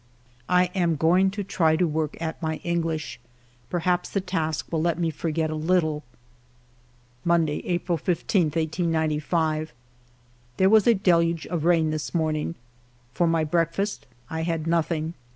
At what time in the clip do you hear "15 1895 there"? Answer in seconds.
7.99-10.71